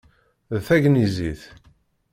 [0.55, 1.41] D tagnizit.